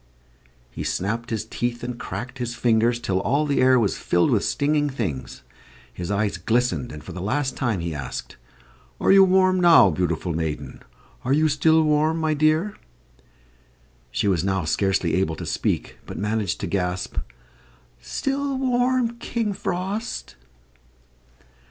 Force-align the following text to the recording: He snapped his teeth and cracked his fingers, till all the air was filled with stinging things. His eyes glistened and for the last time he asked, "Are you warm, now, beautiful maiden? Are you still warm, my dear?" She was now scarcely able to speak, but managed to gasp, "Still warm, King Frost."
He 0.71 0.83
snapped 0.83 1.29
his 1.29 1.45
teeth 1.45 1.83
and 1.83 1.99
cracked 1.99 2.39
his 2.39 2.55
fingers, 2.55 2.99
till 2.99 3.19
all 3.21 3.45
the 3.45 3.61
air 3.61 3.77
was 3.79 3.99
filled 3.99 4.31
with 4.31 4.43
stinging 4.43 4.89
things. 4.89 5.43
His 5.93 6.09
eyes 6.09 6.37
glistened 6.37 6.91
and 6.91 7.03
for 7.03 7.11
the 7.11 7.21
last 7.21 7.55
time 7.55 7.81
he 7.81 7.93
asked, 7.93 8.35
"Are 8.99 9.11
you 9.11 9.23
warm, 9.23 9.59
now, 9.59 9.91
beautiful 9.91 10.33
maiden? 10.33 10.81
Are 11.23 11.33
you 11.33 11.47
still 11.47 11.83
warm, 11.83 12.17
my 12.17 12.33
dear?" 12.33 12.73
She 14.09 14.27
was 14.27 14.43
now 14.43 14.65
scarcely 14.65 15.13
able 15.13 15.35
to 15.35 15.45
speak, 15.45 15.99
but 16.07 16.17
managed 16.17 16.59
to 16.61 16.65
gasp, 16.67 17.17
"Still 17.99 18.57
warm, 18.57 19.19
King 19.19 19.53
Frost." 19.53 20.35